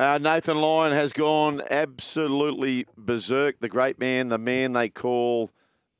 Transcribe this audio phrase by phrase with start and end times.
[0.00, 3.60] Uh, Nathan Lyon has gone absolutely berserk.
[3.60, 5.50] The great man, the man they call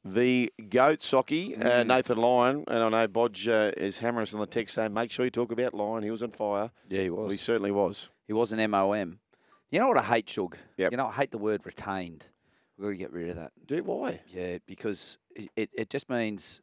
[0.03, 1.65] the goat socky, Mm.
[1.67, 2.65] uh, Nathan Lyon.
[2.67, 5.31] And I know Bodge uh, is hammering us on the text saying, make sure you
[5.31, 6.03] talk about Lyon.
[6.03, 6.71] He was on fire.
[6.89, 7.19] Yeah, he was.
[7.19, 8.09] Well, he certainly was.
[8.27, 9.19] He was an MOM.
[9.71, 10.57] You know what I hate, Shug?
[10.79, 10.93] Yep.
[10.93, 12.27] You know, I hate the word retained.
[12.79, 13.53] We've got to get rid of that.
[13.67, 14.23] Dude, why?
[14.29, 15.19] Yeah, because
[15.57, 16.63] it, it, just means.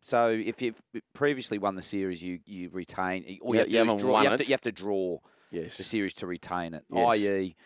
[0.00, 0.80] So if you've
[1.12, 3.40] previously won the series, you you retain.
[3.42, 4.12] All Yeah, you have to you do haven't draw.
[4.12, 5.18] won You have, to, you have to draw
[5.50, 6.84] the series to retain it.
[6.92, 7.08] Yes.
[7.08, 7.56] I.e.,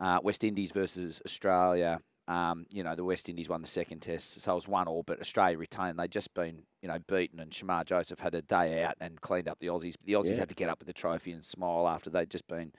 [0.00, 2.00] uh, West Indies versus Australia.
[2.28, 5.02] Um, you know, the West Indies won the second test, so it was one all,
[5.02, 5.98] but Australia retained.
[5.98, 9.48] They'd just been, you know, beaten, and Shamar Joseph had a day out and cleaned
[9.48, 9.94] up the Aussies.
[9.98, 10.40] But the Aussies Yeah.
[10.40, 12.72] had to get up with the trophy and smile after they'd just been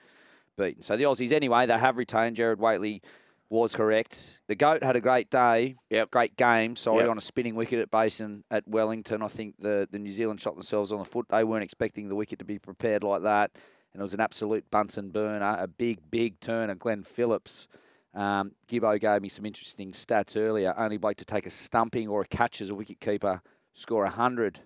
[0.56, 0.82] beaten.
[0.82, 2.36] So the Aussies, anyway, they have retained.
[2.36, 3.02] Jared Waitley
[3.48, 4.40] was correct.
[4.46, 5.74] The goat had a great day.
[5.90, 6.12] Yep.
[6.12, 6.76] Great game.
[6.76, 7.08] Sorry, Yep.
[7.10, 9.20] on a spinning wicket at Basin at Wellington.
[9.20, 11.26] I think the, the New Zealand shot themselves on the foot.
[11.28, 13.50] They weren't expecting the wicket to be prepared like that.
[13.92, 16.74] And it was an absolute Bunsen burner, a big, big turner.
[16.74, 17.66] Glenn Phillips.
[18.14, 20.74] Um, Gibbo gave me some interesting stats earlier.
[20.76, 23.42] Only bloke to take a stumping or a catch as a wicket keeper,
[23.72, 24.60] score 100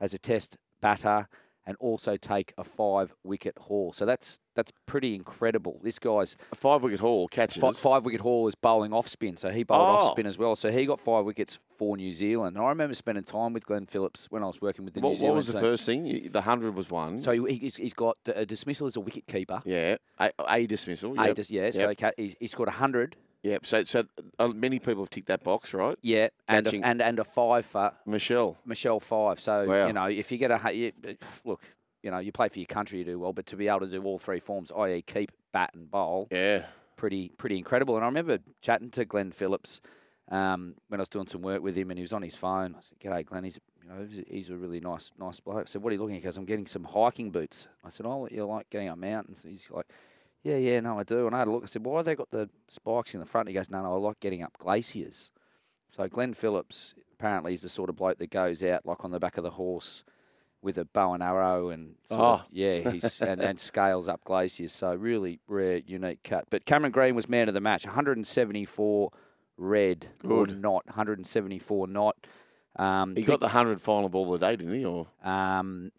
[0.00, 1.28] as a test batter,
[1.66, 3.92] and also take a five wicket haul.
[3.92, 5.80] So that's that's pretty incredible.
[5.82, 7.60] This guy's A five wicket haul catches.
[7.60, 10.02] Fi- five wicket haul is bowling off spin, so he bowled Oh.
[10.06, 10.56] off spin as well.
[10.56, 12.56] So he got five wickets for New Zealand.
[12.56, 15.08] And I remember spending time with Glenn Phillips when I was working with the New
[15.08, 15.60] What, what was the team.
[15.60, 16.04] first thing?
[16.32, 17.20] The 100 was one.
[17.20, 19.60] So he, he's, he's got a dismissal as a wicket keeper.
[19.66, 19.96] yeah.
[20.18, 21.20] A, a dismissal.
[21.20, 22.14] A dis- yeah, so Yep.
[22.16, 23.16] he's, he scored hundred.
[23.46, 23.66] Yep.
[23.66, 24.04] So, so
[24.38, 25.96] uh, many people have ticked that box, right?
[26.02, 28.56] Yeah, and Catching- a, and and a five for Michelle.
[28.64, 29.38] Michelle Five.
[29.40, 29.86] So Wow.
[29.86, 30.92] you know, if you get a hu- you,
[31.44, 31.62] look,
[32.02, 33.86] you know, you play for your country, you do well, but to be able to
[33.88, 36.66] do all three forms, i.e., keep, bat, and bowl, Yeah.
[36.96, 37.94] pretty pretty incredible.
[37.96, 39.80] And I remember chatting to Glenn Phillips
[40.30, 42.74] um, when I was doing some work with him, and he was on his phone.
[42.76, 43.44] I said, "G'day, Glenn.
[43.44, 46.00] He's you know he's, he's a really nice nice bloke." I said, "What are you
[46.00, 47.68] looking at?" Because I'm getting some hiking boots.
[47.84, 49.86] I said, "Oh, you like getting up mountains?" He's like.
[50.46, 51.26] Yeah, yeah, no, I do.
[51.26, 51.64] And I had a look.
[51.64, 53.94] I said, "Why have they got the spikes in the front?" He goes, "No, no,
[53.94, 55.30] I like getting up glaciers."
[55.88, 59.18] So Glenn Phillips apparently is the sort of bloke that goes out like on the
[59.18, 60.04] back of the horse
[60.62, 62.44] with a bow and arrow and sort of, Oh.
[62.50, 64.72] yeah, he's and, and scales up glaciers.
[64.72, 66.46] So really rare, unique cut.
[66.50, 67.84] But Cameron Green was man of the match.
[67.84, 69.10] 174
[69.56, 70.86] red or not.
[70.86, 72.16] 174 not.
[72.76, 74.84] Um, He got the 100 final ball of the day, didn't he?
[74.84, 75.92] Or um,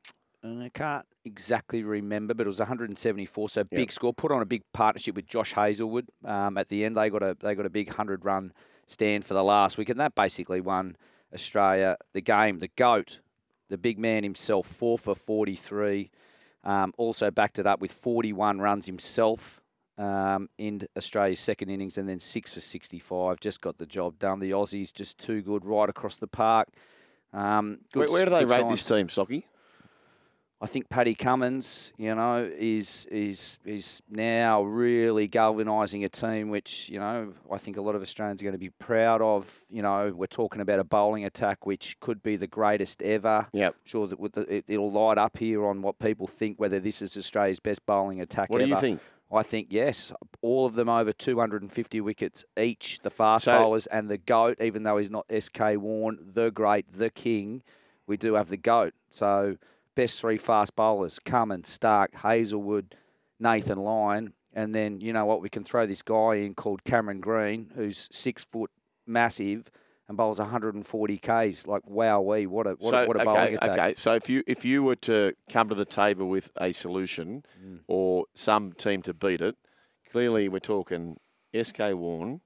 [0.43, 3.49] I can't exactly remember, but it was 174.
[3.49, 3.91] So big Yep.
[3.91, 4.13] score.
[4.13, 6.09] Put on a big partnership with Josh Hazlewood.
[6.25, 8.53] Um, at the end, they got a they got a big hundred run
[8.87, 10.95] stand for the last week, and that basically won
[11.33, 12.59] Australia the game.
[12.59, 13.19] The goat,
[13.69, 16.09] the big man himself, four for 43.
[16.63, 19.61] Um, also backed it up with 41 runs himself
[19.97, 23.39] um, in Australia's second innings, and then six for 65.
[23.39, 24.39] Just got the job done.
[24.39, 26.69] The Aussies just too good right across the park.
[27.33, 28.71] Um, where, good where do they rate signs.
[28.71, 29.43] this team, Socky?
[30.59, 36.89] I think Paddy Cummins, you know, is is is now really galvanising a team, which
[36.89, 39.61] you know I think a lot of Australians are going to be proud of.
[39.69, 43.47] You know, we're talking about a bowling attack which could be the greatest ever.
[43.53, 43.75] Yep.
[43.83, 47.15] Sure that the, it, it'll light up here on what people think whether this is
[47.15, 48.67] Australia's best bowling attack What ever.
[48.67, 49.01] do you think?
[49.31, 50.11] I think yes,
[50.41, 52.99] all of them over 250 wickets each.
[53.03, 56.91] The fast So- bowlers and the goat, even though he's not SK Warne, the great,
[56.93, 57.61] the king,
[58.07, 58.93] we do have the goat.
[59.09, 59.57] So
[59.97, 62.95] best three fast bowlers: Cummins, Stark, Hazlewood,
[63.39, 65.41] Nathan Lyon, and then you know what?
[65.41, 68.71] We can throw this guy in called Cameron Green, who's six foot,
[69.05, 69.69] massive.
[70.09, 71.67] And bowls 140 k's.
[71.67, 73.69] Like wow, we what a what, so, a, what a okay, bowling attack.
[73.71, 73.93] okay.
[73.97, 77.79] So if you if you were to come to the table with a solution Mm.
[77.89, 79.57] or some team to beat it,
[80.09, 81.17] clearly we're talking
[81.53, 82.39] SK Warne,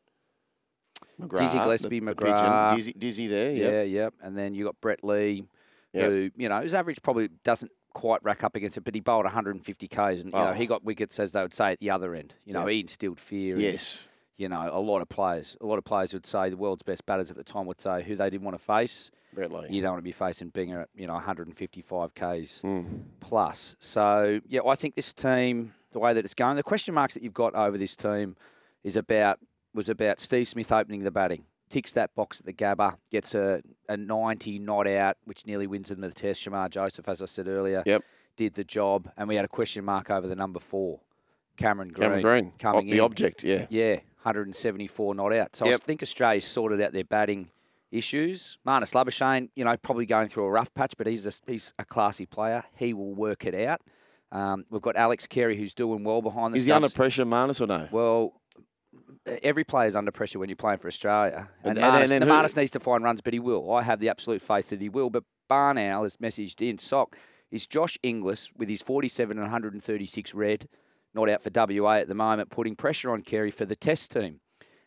[1.21, 2.69] McGrath, Dizzy the- Gillespie, the McGrath.
[2.69, 3.87] pigeon, Dizzy, Dizzy there, Yeah, yep.
[3.89, 4.13] yep.
[4.23, 5.45] And then you got Brett Lee,
[5.93, 6.09] Yep.
[6.09, 9.25] who you know his average probably doesn't quite rack up against it, but he bowled
[9.25, 10.53] 150 k's, and you know Oh.
[10.53, 12.35] he got wickets as they would say at the other end.
[12.45, 12.73] You know, Yeah.
[12.75, 13.55] he instilled fear.
[13.55, 14.07] and, Yes.
[14.37, 17.05] you know, a lot of players, a lot of players would say the world's best
[17.05, 19.11] batters at the time would say who they didn't want to face.
[19.35, 19.45] Lee.
[19.69, 23.03] You don't want to be facing Binger at you know 155 k's Mm.
[23.19, 23.75] plus.
[23.79, 27.23] So yeah, I think this team, the way that it's going, the question marks that
[27.23, 28.35] you've got over this team
[28.83, 29.39] is about
[29.73, 31.45] was about Steve Smith opening the batting.
[31.71, 35.89] Ticks that box at the Gabba, gets a, a 90 not out, which nearly wins
[35.89, 36.45] them the test.
[36.45, 38.03] Shamar Joseph, as I said earlier, Yep.
[38.35, 39.09] did the job.
[39.17, 40.99] And we had a question mark over the number four,
[41.57, 42.03] Cameron Green.
[42.09, 42.51] Cameron Green.
[42.59, 42.99] Coming the in.
[42.99, 43.65] object, yeah.
[43.69, 45.55] Yeah, 174 not out.
[45.55, 47.49] So I think Australia's sorted out their batting
[47.91, 48.57] issues.
[48.65, 51.85] Marnus Labuschagne, you know, probably going through a rough patch, but he's a, he's a
[51.85, 52.63] classy player.
[52.75, 53.81] He will work it out.
[54.31, 57.59] Um, we've got Alex Carey, who's doing well behind the Is he under pressure, Marnus,
[57.61, 57.89] or no?
[57.91, 58.40] Well,
[59.25, 61.49] every player is under pressure when you're playing for Australia.
[61.63, 63.71] And- And, and the who- Marnus needs to find runs, but he will.
[63.73, 65.09] I have the absolute faith that he will.
[65.09, 67.15] But Barnow has messaged in, Sock,
[67.51, 70.67] is Josh Inglis with his 47 and 136 red,
[71.13, 74.39] not out for WA at the moment, putting pressure on Carey for the test team.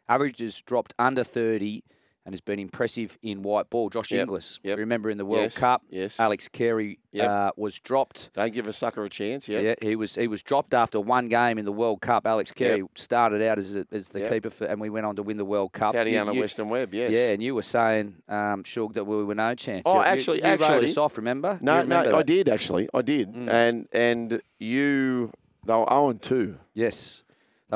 [0.09, 1.83] Averages dropped under 30
[2.27, 3.91] and has been impressive in white ball.
[3.91, 4.79] Josh Yep, Inglis, yep.
[4.79, 6.19] remember in the World Yes, Cup, yes.
[6.19, 7.29] Alex Carey Yep.
[7.31, 8.31] uh, was dropped.
[8.33, 9.61] Don't give a sucker a chance, yeah.
[9.61, 12.27] Yeah, he was he was dropped after one game in the World Cup.
[12.27, 14.33] Alex Carey started out as a, as the Yep.
[14.33, 15.93] keeper, for, and we went on to win the World Cup.
[15.95, 17.11] You- Tatiana you- Western Webb, yes.
[17.13, 19.83] Yeah, and you were saying, um, Shug, that we were no chance.
[19.85, 21.17] Oh, You- you- actually- you, wrote actually- us off.
[21.19, 21.59] Remember?
[21.61, 22.89] No, remember no, I did actually.
[22.95, 23.33] I did.
[23.35, 23.49] Mm.
[23.51, 25.31] And and you
[25.67, 26.59] they were 0 and 2.
[26.75, 27.23] Yes,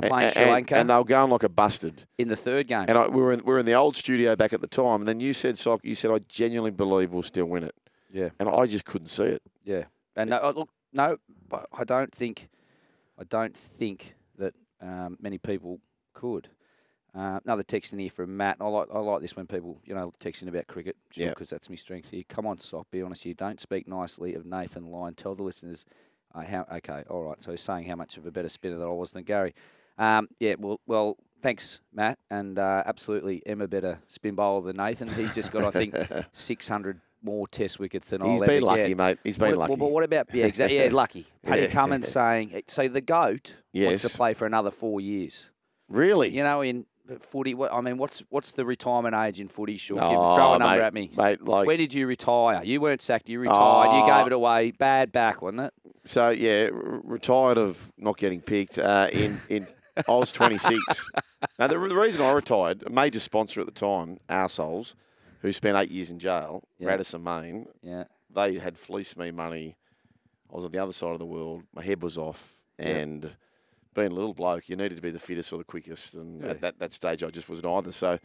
[0.00, 2.06] they're playing and, Sri Lanka And they were going like a busted.
[2.18, 2.84] in the third game.
[2.88, 5.00] And I, we, were in, we were in the old studio back at the time.
[5.02, 7.74] And then you said, Sock, you said, I genuinely believe we'll still win it.
[8.12, 9.42] yeah, And I just couldn't see it.
[9.64, 9.84] yeah.
[10.16, 11.16] And no, oh, look, no,
[11.72, 12.48] I don't think,
[13.18, 15.80] I don't think that um, many people
[16.12, 16.48] could.
[17.14, 18.58] Uh, another text in here from Matt.
[18.60, 21.30] I like I like this when people you know texting about cricket Yeah.
[21.30, 22.22] because that's my strength here.
[22.28, 25.14] Come on, Sock, be honest You Don't speak nicely of Nathan Lyon.
[25.14, 25.86] Tell the listeners
[26.34, 26.66] uh, how.
[26.70, 27.40] Okay, all right.
[27.42, 29.54] So he's saying how much of a better spinner that I was than Gary.
[29.98, 35.08] Um, yeah, well, well, thanks, Matt, and uh, absolutely, Emma better spin bowler than Nathan.
[35.08, 35.94] He's just got I think
[36.32, 38.96] 600 more Test wickets than He's I'll been lucky, get.
[38.96, 39.18] mate.
[39.24, 39.70] He's been What- lucky.
[39.70, 40.78] Well, but what about yeah, exactly?
[40.78, 41.26] Yeah, lucky.
[41.44, 41.66] Paddy Yeah.
[41.68, 42.86] Cummins saying so.
[42.88, 45.48] The goat wants to play for another four years.
[45.88, 46.28] really?
[46.28, 46.86] You know, in
[47.20, 49.78] footy, what I mean, what's what's the retirement age in footy?
[49.78, 51.10] Sure, Oh, throw a number mate, at me.
[51.16, 52.62] Mate, like, Where did you retire?
[52.62, 53.28] You weren't sacked.
[53.28, 53.96] You retired.
[53.96, 54.06] you Oh.
[54.06, 54.70] gave it away.
[54.72, 55.74] Bad back, wasn't it?
[56.04, 59.66] so, yeah, r- retired of not getting picked uh, in, in
[60.06, 61.10] I was 26.
[61.58, 64.94] now, the, the reason I retired, a major sponsor at the time, Arseholes,
[65.42, 66.88] who spent eight years in jail, Yeah.
[66.88, 68.04] Radisson, Maine, Yeah.
[68.34, 69.76] they had fleeced me money.
[70.52, 71.62] I was on the other side of the world.
[71.74, 72.88] My head was off, Yeah.
[72.96, 73.36] and
[73.94, 76.14] being a little bloke, you needed to be the fittest or the quickest.
[76.14, 76.50] And Yeah.
[76.50, 77.92] at that, that stage, I just wasn't either.
[77.92, 78.18] So,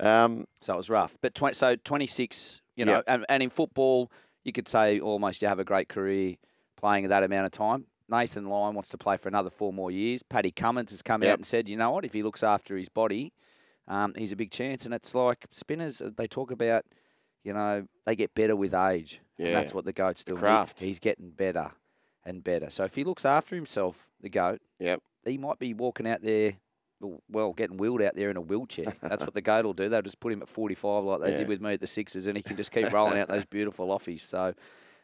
[0.00, 1.18] um, So it was rough.
[1.20, 4.10] But 20, so 26, you know, and, and in football,
[4.44, 6.36] you could say almost you have a great career
[6.76, 7.86] playing that amount of time.
[8.08, 10.22] Nathan Lyon wants to play for another four more years.
[10.22, 11.32] Paddy Cummins has come Yep.
[11.32, 13.32] out and said, you know what, if he looks after his body,
[13.86, 14.84] um, he's a big chance.
[14.84, 16.84] And it's like spinners, uh, they talk about,
[17.44, 19.20] you know, they get better with age.
[19.38, 19.54] And Yeah.
[19.54, 20.38] that's what the GOAT's The doing.
[20.38, 20.80] He- craft.
[20.80, 21.72] he's getting better
[22.24, 22.70] and better.
[22.70, 25.02] So if he looks after himself, the GOAT, Yep.
[25.24, 26.54] he might be walking out there,
[27.30, 28.86] well, getting wheeled out there in a wheelchair.
[29.02, 29.88] That's what the GOAT will do.
[29.88, 31.36] They'll just put him at 45 like they Yeah.
[31.38, 33.88] did with me at the Sixers, and he can just keep rolling out those beautiful
[33.88, 34.20] offies.
[34.20, 34.54] So,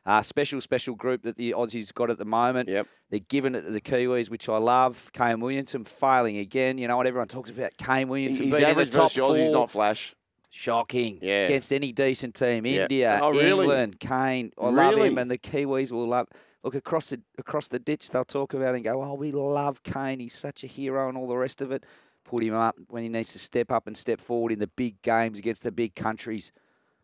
[0.06, 2.68] uh, special, special group that the Aussies got at the moment.
[2.68, 2.86] Yep.
[3.10, 5.10] They're giving it to the Kiwis, which I love.
[5.12, 6.78] Kane Williamson failing again.
[6.78, 7.76] You know what everyone talks about?
[7.78, 10.14] Kane Williamson He's average the top versus Aussie's not flash.
[10.50, 11.18] Shocking.
[11.20, 11.46] Yeah.
[11.46, 12.64] Against any decent team.
[12.64, 12.82] Yeah.
[12.82, 13.64] India, Oh, really?
[13.64, 14.52] England, Kane.
[14.60, 16.28] I love him, and the Kiwis will love.
[16.62, 18.10] Look across the across the ditch.
[18.10, 20.20] They'll talk about it and go, "Oh, we love Kane.
[20.20, 21.84] He's such a hero," and all the rest of it.
[22.24, 25.02] Put him up when he needs to step up and step forward in the big
[25.02, 26.52] games against the big countries.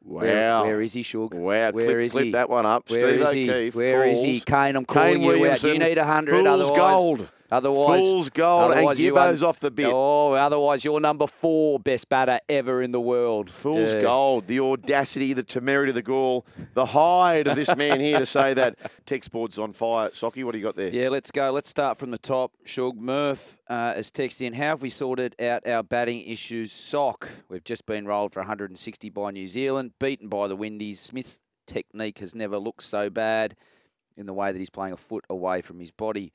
[0.03, 0.65] Where, Wow.
[0.65, 1.35] where is he, Shug?
[1.35, 1.41] Wow.
[1.43, 2.33] Where clip, is clip he?
[2.33, 2.89] that one up.
[2.89, 3.51] Where Steve is he?
[3.51, 3.75] O'Keefe.
[3.75, 4.41] Where is he?
[4.41, 5.63] Kane, I'm Kane calling you out.
[5.63, 6.45] You need a hundred.
[6.45, 7.29] Fool's Otherwise, gold.
[7.51, 8.71] Otherwise, Fool's gold.
[8.71, 9.91] And otherwise you Gibbo's un- off the bit.
[9.93, 13.51] Oh, otherwise you're number four best batter ever in the world.
[13.51, 14.01] Fool's Yeah.
[14.03, 18.27] gold, the audacity, the temerity, of the gall, the hide of this man here to
[18.27, 18.77] say that
[19.07, 20.11] text board's on fire.
[20.11, 20.91] Socky, what do you got there?
[20.91, 21.51] Yeah, let's go.
[21.51, 22.53] Let's start from the top.
[22.65, 26.73] Shug Murph uh, has texted in, how have we sorted out our batting issues?
[26.73, 31.01] Sock, we've just been rolled for 160 by New Zealand, beaten by the Windies.
[31.01, 33.55] Smith's technique has never looked so bad
[34.17, 36.33] in the way that he's playing a foot away from his body.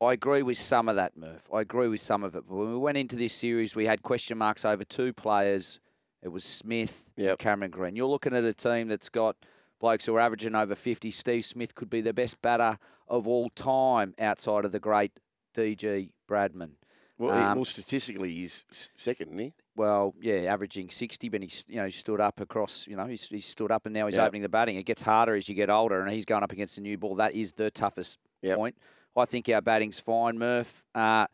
[0.00, 1.48] I agree with some of that, Murph.
[1.52, 2.44] I agree with some of it.
[2.48, 5.78] But when we went into this series, we had question marks over two players.
[6.22, 7.30] It was Smith Yep.
[7.30, 7.96] and Cameron Green.
[7.96, 9.36] You're looking at a team that's got
[9.78, 11.10] blokes who are averaging over 50.
[11.10, 12.78] Steve Smith could be the best batter
[13.08, 15.18] of all time outside of the great
[15.54, 16.72] DG Bradman.
[17.18, 18.64] Well, Um, well, statistically, he's
[18.96, 19.52] second, isn't he?
[19.76, 22.86] well, yeah, averaging 60, but he's you know he stood up across.
[22.86, 24.28] You know, he's, he's stood up and now he's Yep.
[24.28, 24.76] opening the batting.
[24.76, 27.16] It gets harder as you get older, and he's going up against a new ball.
[27.16, 28.56] That is the toughest Yep.
[28.56, 28.76] point.
[29.16, 30.84] I think our batting's fine, Murph.
[30.94, 31.26] Uh,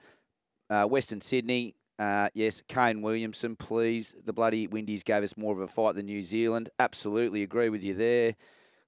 [0.69, 2.63] uh, Western Sydney, uh, yes.
[2.67, 4.15] Kane Williamson, please.
[4.25, 6.71] The bloody Windies gave us more of a fight than New Zealand.
[6.79, 8.35] Absolutely agree with you there.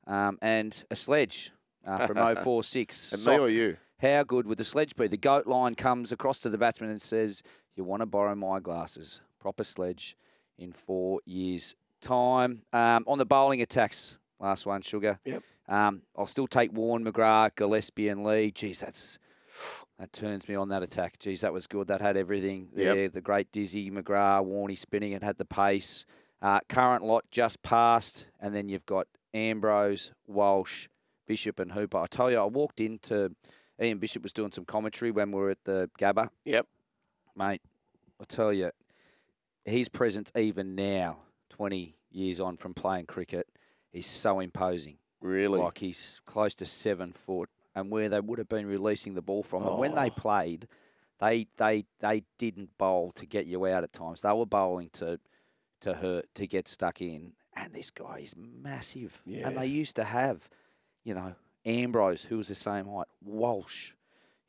[0.07, 1.53] Um, and a sledge
[1.87, 3.13] uh, from 046.
[3.13, 3.77] And me or you?
[4.01, 5.07] how good would the sledge be?
[5.07, 7.43] The goat line comes across to the batsman and says,
[7.77, 9.21] You want to borrow my glasses?
[9.39, 10.17] Proper sledge
[10.59, 12.63] in four years' time.
[12.73, 15.19] Um, on the bowling attacks, last one, Sugar.
[15.25, 15.43] Yep.
[15.69, 18.51] Um, I'll still take Warne, McGrath, Gillespie, and Lee.
[18.51, 19.19] Geez, that's
[19.99, 21.19] that turns me on that attack.
[21.19, 21.89] Geez, that was good.
[21.89, 22.95] That had everything Yep.
[22.95, 23.09] there.
[23.09, 25.13] The great Dizzy, McGrath, Warney spinning.
[25.13, 26.07] It had the pace.
[26.41, 30.87] Uh, current lot just passed, and then you've got Ambrose, Walsh,
[31.27, 31.99] Bishop, and Hooper.
[31.99, 33.35] I tell you, I walked into
[33.83, 36.67] Ian Bishop was doing some commentary when we were at the Gabba, Yep.
[37.37, 37.61] mate.
[38.21, 38.71] I tell you,
[39.65, 41.19] his presence even now,
[41.51, 43.47] twenty years on from playing cricket,
[43.93, 44.99] is so imposing.
[45.21, 45.59] Really?
[45.59, 49.43] Like he's close to seven foot, and where they would have been releasing the ball
[49.43, 50.15] from, and when they Oh.
[50.17, 50.69] played,
[51.19, 54.21] they they they didn't bowl to get you out at times.
[54.21, 55.19] They were bowling to
[55.81, 57.33] to hurt to get stuck in.
[57.55, 59.21] And this guy is massive.
[59.27, 59.49] Yeah.
[59.49, 60.49] And they used to have,
[61.05, 63.93] you know, Ambrose, who was the same height, Walsh,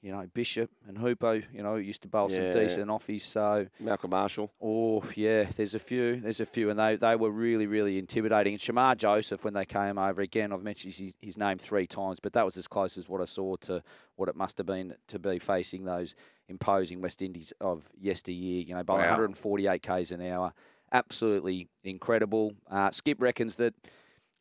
[0.01, 2.37] you know, Bishop and Hoopo, you know, used to bowl Yeah.
[2.37, 3.21] some decent offies.
[3.21, 4.51] So Malcolm Marshall.
[4.61, 6.15] Oh yeah, there's a few.
[6.17, 8.53] There's a few, and they, they were really really intimidating.
[8.53, 12.19] And Shamar Joseph, when they came over again, I've mentioned his, his name three times,
[12.19, 13.83] but that was as close as what I saw to
[14.15, 16.15] what it must have been to be facing those
[16.47, 18.61] imposing West Indies of yesteryear.
[18.63, 19.01] You know, by Wow.
[19.01, 20.53] 148 k's an hour,
[20.93, 22.53] absolutely incredible.
[22.69, 23.73] Uh, Skip reckons that.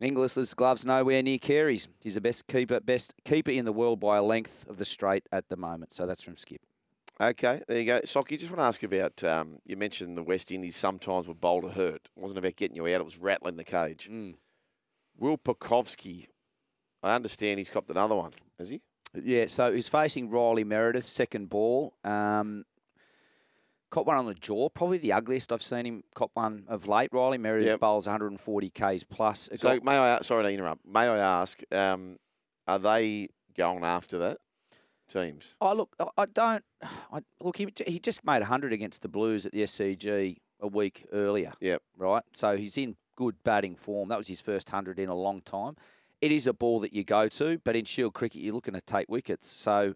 [0.00, 1.88] Inglis's gloves nowhere near Carey's.
[2.02, 5.26] He's the best keeper, best keeper in the world by a length of the straight
[5.32, 5.92] at the moment.
[5.92, 6.60] So that's from Skip.
[7.20, 8.00] Okay, there you go.
[8.02, 11.62] Socky, just want to ask about, um, you mentioned the West Indies sometimes were bowl
[11.62, 12.08] to hurt.
[12.16, 14.08] It wasn't about getting you out, it was rattling the cage.
[14.10, 14.34] Mm.
[15.18, 16.28] Will Pucovski,
[17.02, 18.82] I understand he's copped another one, has he?
[19.20, 21.94] Yeah, so he's facing Riley Meredith, second ball.
[22.04, 22.64] Um,
[23.90, 27.08] caught one on the jaw, probably the ugliest I've seen him cop one of late.
[27.12, 27.80] Riley Meredith Yep.
[27.80, 29.48] bowls 140 Ks plus.
[29.48, 32.16] It So got- may I, sorry to interrupt, may I ask, um,
[32.66, 34.38] are they going after that,
[35.08, 35.56] teams?
[35.60, 36.64] oh, look, I- I don't.
[36.82, 41.06] I, look, he, he just made 100 against the Blues at the SCG a week
[41.12, 41.52] earlier.
[41.60, 41.82] Yep.
[41.96, 42.22] Right?
[42.34, 44.08] So he's in good batting form.
[44.10, 45.76] That was his first 100 in a long time.
[46.20, 48.80] It is a ball that you go to, but in Shield cricket, you're looking to
[48.80, 49.46] take wickets.
[49.48, 49.94] So,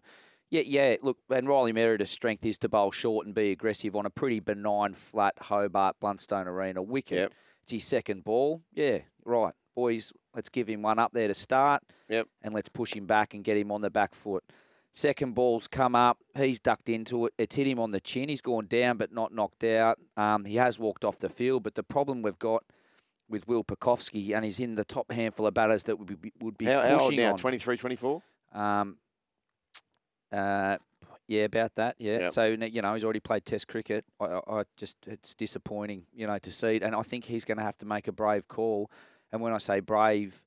[0.53, 0.95] yeah, yeah.
[1.01, 4.39] Look, and Riley Meredith's strength is to bowl short and be aggressive on a pretty
[4.39, 7.17] benign, flat Hobart Blundstone Arena wicket.
[7.17, 7.33] Yep.
[7.63, 8.61] It's his second ball.
[8.73, 9.53] Yeah, right.
[9.75, 11.81] Boys, let's give him one up there to start.
[12.07, 12.27] Yep.
[12.43, 14.43] And let's push him back and get him on the back foot.
[14.91, 16.19] Second ball's come up.
[16.37, 17.33] He's ducked into it.
[17.39, 18.29] It's hit him on the chin.
[18.29, 19.97] He's gone down but not knocked out.
[20.15, 22.63] Um, he has walked off the field, but the problem we've got
[23.27, 26.59] with Will Pucovski, and he's in the top handful of batters that would be would
[26.59, 27.37] be How, how old pushing now, on.
[27.39, 28.21] 23, 24?
[28.53, 28.97] Um,
[30.33, 30.77] uh,
[31.27, 31.95] yeah, about that.
[31.99, 32.19] Yeah.
[32.19, 32.31] Yep.
[32.31, 34.05] So you know he's already played Test cricket.
[34.19, 37.57] I, I, just it's disappointing, you know, to see it, and I think he's going
[37.57, 38.91] to have to make a brave call.
[39.31, 40.43] And when I say brave,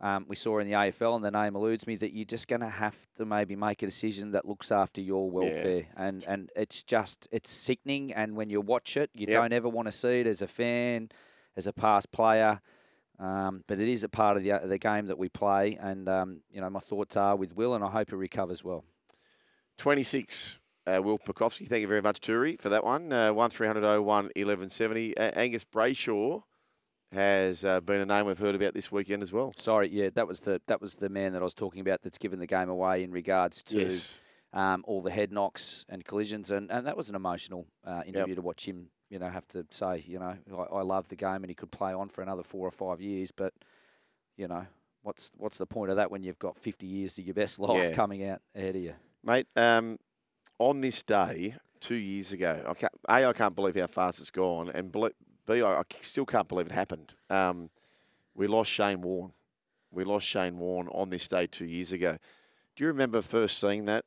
[0.00, 2.60] um, we saw in the AFL, and the name eludes me, that you're just going
[2.60, 5.78] to have to maybe make a decision that looks after your welfare.
[5.78, 5.82] Yeah.
[5.96, 8.12] And and it's just it's sickening.
[8.12, 9.40] And when you watch it, you Yep.
[9.40, 11.10] don't ever want to see it as a fan,
[11.56, 12.60] as a past player.
[13.18, 16.40] Um, but it is a part of the the game that we play, and um,
[16.50, 18.84] you know my thoughts are with Will, and I hope he recovers well.
[19.84, 21.66] 26, uh, Will Pucovski.
[21.66, 23.10] Thank you very much, Turi, for that one.
[23.12, 25.16] Uh, 1300 01 1170.
[25.16, 26.42] Uh, Angus Brayshaw
[27.12, 29.52] has uh, been a name we've heard about this weekend as well.
[29.56, 32.18] Sorry, yeah, that was the that was the man that I was talking about that's
[32.18, 34.20] given the game away in regards to Yes.
[34.52, 38.34] um, all the head knocks and collisions, and, and that was an emotional uh, interview
[38.34, 38.90] to watch him.
[39.08, 41.72] You know, have to say, you know, I, I love the game, and he could
[41.72, 43.54] play on for another four or five years, but
[44.36, 44.66] you know,
[45.02, 47.88] what's what's the point of that when you've got 50 years of your best life
[47.88, 47.94] Yeah.
[47.94, 48.94] coming out ahead of you?
[49.22, 49.98] Mate, um,
[50.58, 54.30] on this day, two years ago, I can't, A, I can't believe how fast it's
[54.30, 57.14] gone, and B, I, still can't believe it happened.
[57.28, 57.70] Um,
[58.34, 59.32] we lost Shane Warne.
[59.90, 62.16] We lost Shane Warne on this day two years ago.
[62.76, 64.04] Do you remember first seeing that,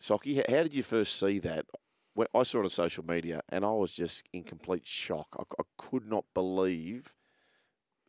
[0.00, 0.36] Socky?
[0.36, 1.66] How, how did you first see that?
[2.14, 5.28] When I saw it on social media, and I was just in complete shock.
[5.38, 7.14] I, I could not believe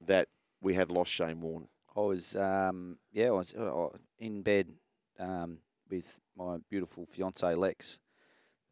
[0.01, 0.29] that
[0.61, 1.67] we had lost Shane Warne.
[1.95, 4.69] I was, um, yeah, I was uh, in bed
[5.19, 7.99] um, with my beautiful fiance Lex.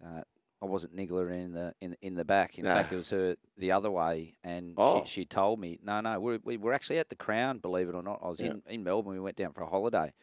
[0.03, 0.21] Uh,
[0.61, 2.57] I wasn't niggling in the in in the back.
[2.57, 2.73] In No.
[2.73, 5.03] fact, it was her the other way, and Oh.
[5.05, 7.95] she, she told me, no, no, we're, we were actually at the Crown, believe it
[7.95, 8.19] or not.
[8.23, 8.51] I was Yeah.
[8.51, 9.13] in, in Melbourne.
[9.13, 10.13] We went down for a holiday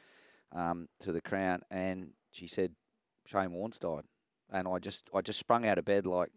[0.52, 2.74] um, to the Crown, and she said
[3.26, 4.04] Shane Warne's died.
[4.50, 6.30] and I just I just sprung out of bed like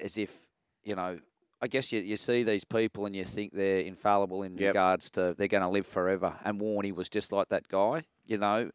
[0.00, 0.46] as if
[0.84, 1.18] you know.
[1.62, 4.68] I guess you, you see these people and you think they're infallible in Yep.
[4.68, 6.34] regards to they're going to live forever.
[6.42, 8.70] And Warney was just like that guy, you know.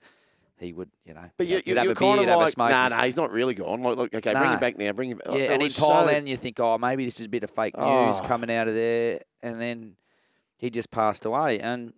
[0.58, 1.30] He would, you know.
[1.38, 3.18] But you, you'd you, have a beer, of have a like, smoke nah, nah, he's
[3.18, 3.84] not really gone.
[3.84, 4.94] Like, look, okay, bring him back now.
[4.94, 5.22] Bring him.
[5.26, 7.30] Oh, yeah, it and in was so- Thailand, you think, oh, maybe this is a
[7.30, 8.24] bit of fake news Oh.
[8.26, 9.98] coming out of there, and then
[10.58, 11.60] he just passed away.
[11.60, 11.94] And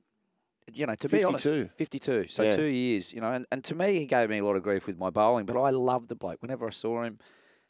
[0.74, 2.28] you know, to be honest, 52.
[2.28, 2.52] so Yeah.
[2.52, 3.14] two years.
[3.14, 5.10] You know, and, and to me, he gave me a lot of grief with my
[5.10, 6.42] bowling, but I loved the bloke.
[6.42, 7.20] Whenever I saw him,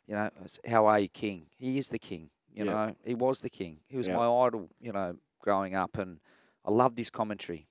[0.07, 0.29] you know,
[0.67, 1.47] how are you, king?
[1.57, 2.29] He is the king.
[2.53, 2.71] You Yeah.
[2.71, 3.81] know, he was the king.
[3.87, 4.15] He was Yeah.
[4.15, 4.69] my idol.
[4.79, 6.19] You know, growing up, and
[6.65, 7.67] I loved his commentary.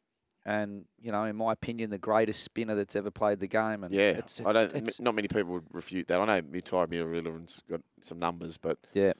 [0.49, 3.83] And you know, in my opinion, the greatest spinner that's ever played the game.
[3.83, 4.73] And Yeah, it's, I don't.
[4.75, 6.21] it's- not many people would refute that.
[6.21, 9.13] I know Mutai Miravilla's got some numbers, but yeah,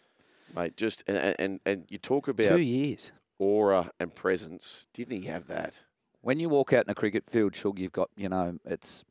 [0.55, 3.11] mate, just and and, and you talk about two years.
[3.39, 4.87] aura and presence.
[4.95, 5.81] Didn't he have that?
[6.23, 9.05] when you walk out in a cricket field, Shug, you've got you know it's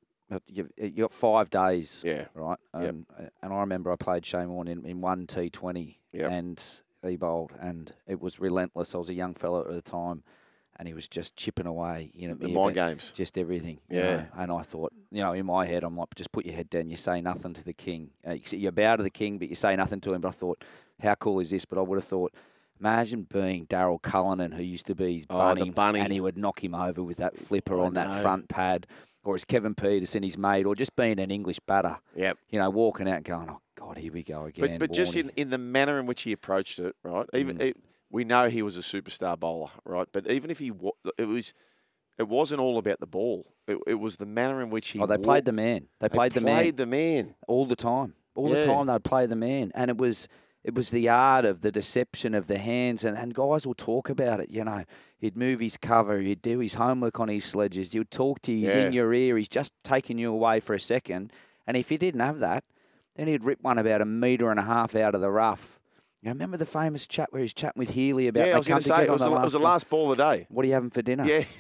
[0.48, 2.26] you've, you've got five days, Yeah.
[2.34, 2.58] right?
[2.80, 2.90] Yep.
[2.90, 3.06] Um,
[3.44, 6.32] and I remember I played Shane Warne in, in one T Twenty, Yep.
[6.32, 6.64] and
[7.04, 8.96] he bowled, and it was relentless.
[8.96, 10.24] I was a young fella at the time,
[10.78, 13.12] and he was just chipping away, you know, The mind games.
[13.12, 13.80] just everything.
[13.90, 14.16] Yeah.
[14.18, 14.26] know.
[14.38, 16.90] And I thought, you know, in my head, I'm like, just put your head down.
[16.90, 18.12] You say nothing to the king.
[18.28, 20.22] Uh, you bow to the king, but you say nothing to him.
[20.22, 20.64] But I thought,
[21.02, 21.66] how cool is this?
[21.66, 22.34] But I would have thought.
[22.78, 26.00] Imagine being Daryl Cullinan, who used to be his Oh, bunny, the bunny.
[26.02, 28.86] and he would knock him over with that flipper I on that front pad,
[29.24, 32.00] or as Kevin Pietersen, his mate, or just being an English batter.
[32.18, 32.38] Yep.
[32.50, 35.16] You know, walking out and going, "Oh God, here we go again." But but just
[35.16, 37.26] in, in the manner in which he approached it, right?
[37.34, 37.78] Even it,
[38.16, 40.08] we know he was a superstar bowler, right?
[40.10, 41.54] But even if he wa- it was,
[42.18, 43.46] it wasn't all about the ball.
[43.68, 45.00] It, it was the manner in which he.
[45.02, 45.26] oh, they walked.
[45.26, 45.88] played the man.
[46.00, 46.62] They played the man.
[46.62, 47.36] played the man.
[47.46, 48.14] all the time.
[48.34, 50.30] All the time they'd play the man, and it was
[50.64, 54.10] it was the art of the deception of the hands, and, and guys will talk
[54.10, 54.50] about it.
[54.50, 54.86] You know,
[55.18, 58.66] he'd move his cover, he'd do his homework on his sledges, he'd talk to you,
[58.66, 61.34] he's in your ear, he's just taking you away for a second,
[61.68, 62.64] and if he didn't have that,
[63.16, 65.80] then he'd rip one about a metre and a half out of the rough.
[66.26, 68.82] You remember the famous chat where he's chatting with Healy about Yeah, I was going
[68.82, 70.48] to say it was, the, it was the last ball of the day.
[70.50, 71.24] What are you having for dinner?
[71.26, 71.44] Yeah.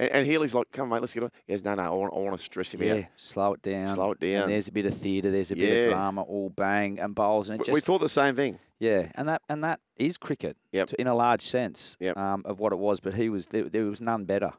[0.00, 1.30] And, and Healy's like, come on, mate, let's get on.
[1.44, 3.04] He goes, no, no, I want, I want to stress him Yeah, out.
[3.16, 3.88] slow it down.
[3.88, 4.42] Slow it down.
[4.44, 5.28] And there's a bit of theatre.
[5.32, 5.84] There's a bit Yeah.
[5.86, 6.22] of drama.
[6.22, 8.60] All bang and bowls, and it We- just we thought the same thing.
[8.78, 10.88] Yeah, and that and that is cricket Yep.
[10.90, 12.16] to, in a large sense Yep.
[12.16, 13.00] um, of what it was.
[13.00, 14.52] But he was there, there was none better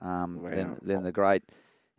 [0.00, 1.42] um, than than the great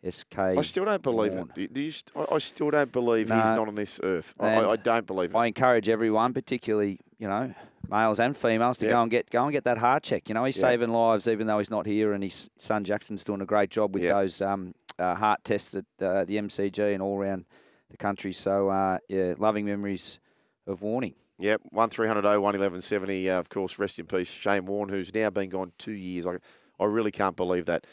[0.08, 0.38] SK.
[0.40, 1.74] I still don't believe it.
[1.74, 1.92] Do, you?
[1.92, 4.34] St- I, still don't believe he's not on this earth.
[4.40, 5.36] I, I, I don't believe it.
[5.38, 7.54] I encourage everyone, particularly you know
[7.90, 8.94] males and females, to Yep.
[8.94, 10.28] go and get go and get that heart check.
[10.30, 10.62] You know, he's Yep.
[10.64, 13.94] saving lives even though he's not here, and his son Jackson's doing a great job
[13.94, 14.14] with Yep.
[14.14, 17.46] those um, uh, heart tests at uh, the MCG and all around
[17.90, 18.34] the country.
[18.34, 20.20] So uh, yeah, loving memories
[20.68, 21.14] of Warning.
[21.40, 25.72] Yep, one 1170 Uh, of course, rest in peace, Shane Warne, who's now been gone
[25.78, 26.26] two years.
[26.28, 26.38] I,
[26.80, 27.86] I really can't believe that.